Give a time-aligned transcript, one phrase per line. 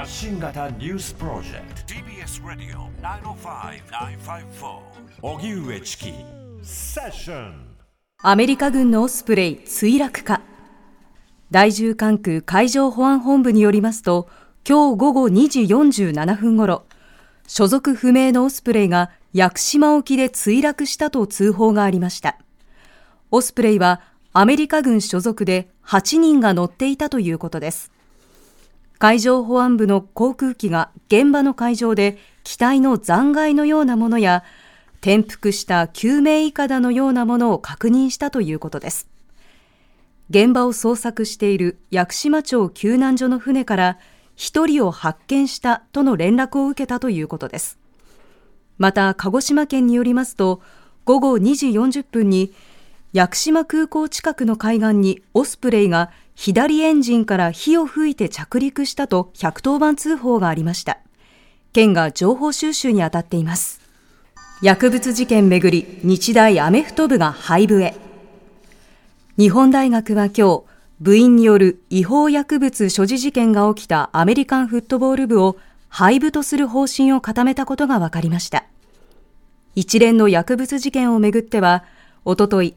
[0.00, 1.92] 発信型ニュースプロジェクト。
[1.92, 4.80] TBS ラディオ905-954
[5.20, 6.14] おぎゅうえちき
[6.62, 7.76] セッション
[8.22, 10.40] アメリカ軍のオスプレイ墜落か。
[11.50, 14.26] 第10管区海上保安本部によりますと
[14.66, 16.84] 今日午後2時47分ごろ
[17.46, 22.38] 所属不明のオスプレイが屋久島沖で墜落したと通報がありました。
[23.30, 24.00] オスプレイは
[24.32, 27.92] アメリカ軍所属で8人が乗っていたということです
[29.00, 34.44] 海上保安部の航空機が現場の海上で機体の残骸のようなものや
[35.00, 39.08] 転覆した救命いかだのようなものを確認したということです。
[40.28, 43.98] 現場を捜索している屋久島町救難所の船から
[44.36, 47.78] 1人を発見したとの連絡を受けたということです。
[48.76, 50.60] また鹿児島県によりますと
[51.06, 52.52] 午後2時40分に
[53.12, 60.98] 屋久島空港近くの海岸にオスプレイが左エンジンから火を吹いて着陸したと110番通報がありました。
[61.72, 63.80] 県が情報収集に当たっています。
[64.62, 67.96] 薬物事件めぐり、日大アメフト部が廃部へ。
[69.36, 70.62] 日本大学は今日、
[71.00, 75.56] 部員による違法薬物所持事件が起きたアメリカンフットボール部を
[75.88, 78.66] 廃部とする方針を固めたことが分かりました。
[79.74, 81.84] 一連の薬物事件をめぐっては、
[82.24, 82.76] おととい、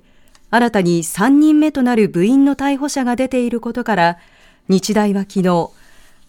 [0.54, 4.18] 新たに3人目となる部員の逮捕者が出ていることから、
[4.70, 5.72] 日大は昨日、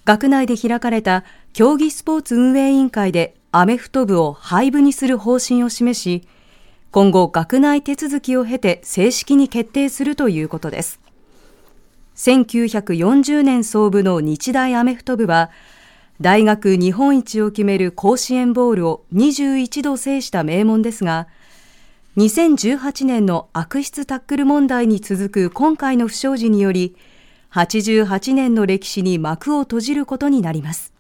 [0.07, 6.27] 学内で開かれた競技スポーツ運営委員会でアメフト部を廃部にする方針を示し、
[6.91, 11.01] 今後学内手続きを経て正式に決定するということです。
[12.17, 15.51] 1940年創部の日大アメフト部は、
[16.23, 21.29] 大学日本一を決める甲子園ボールを21度制した名門ですが、
[22.17, 26.95] 2018年の悪質タックル問題に続く今回の不祥事により、
[27.51, 30.93] 88年の歴史に幕を閉じることになります。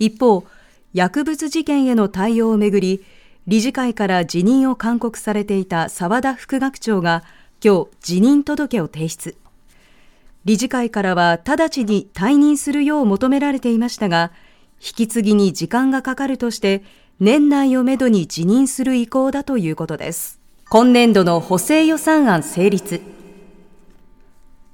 [0.00, 0.44] 一方、
[0.92, 3.04] 薬物事件への対応をめぐり、
[3.46, 7.22] 理事会から辞任を勧告されていた澤田副学長が
[7.64, 9.36] 今日辞任届を提出。
[10.44, 14.32] 理事会からは直ちに退任するよう求められていましたが、
[14.80, 16.82] 引き継ぎに時間がかかるとして、
[17.24, 20.40] 年内をめどに辞任する意向だということです。
[20.68, 23.00] 今年度の補正予算案成立。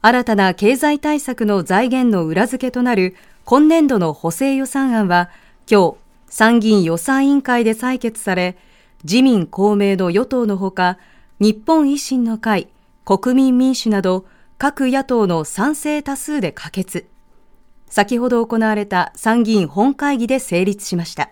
[0.01, 5.29] 新たな経済対策の財源の裏付けとなる今年度の補正予算案は、
[5.71, 5.97] 今日、
[6.31, 8.57] 参議院予算委員会で採決され、
[9.05, 10.97] 自民公明の与党のほか、
[11.41, 12.69] 日本維新の会、
[13.05, 14.25] 国民民主など
[14.57, 17.09] 各野党の賛成多数で可決。
[17.91, 21.29] 先ほど行われた参議院本会議で成立しました。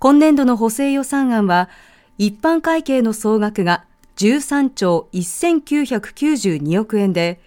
[0.00, 1.68] 今年度の補正予算案は、
[2.16, 3.84] 一般会計の総額が
[4.16, 7.38] 13兆1992億円で、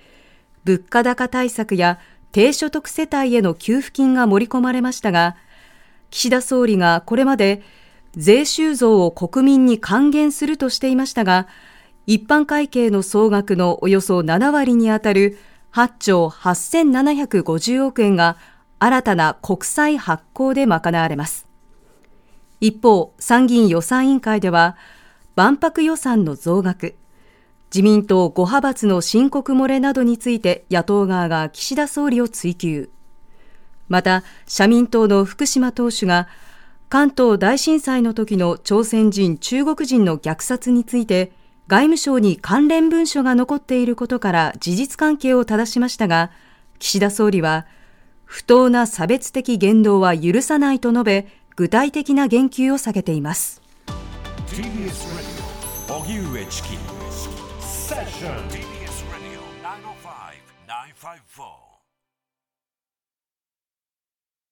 [0.64, 1.98] 物価高対策や
[2.32, 5.36] 低所得世帯への給付金が盛り込まれましたが、
[6.12, 7.64] 岸田総理がこれまで
[8.16, 11.48] 税収増を国民に還元するとしていましたが、
[12.06, 15.40] 一般会計の総額のおよそ7割にあたる
[15.74, 18.38] 8兆8750億円が
[18.78, 21.53] 新たな国債発行で賄われます。
[22.64, 24.78] 一方、参議院予算委員会では、
[25.36, 26.96] 万博予算の増額、
[27.74, 32.88] 自民党5派閥の申告漏れなどについて野党側が岸田総理を追及。
[33.90, 36.30] また、社民党の福島党首が、
[36.88, 41.34] 関東大震災の時の朝鮮人、中国人の虐殺について、
[41.68, 46.32] 外務省に関連文書が残っていることから事実関係を正しましたが、
[46.80, 47.66] 岸田総理は、
[48.24, 53.62] 不当な差別的言動は許さないと述べ、具体的な言及を避けています。